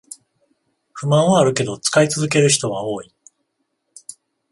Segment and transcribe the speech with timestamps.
[0.95, 3.13] 不満はあるけど使い続ける人は多い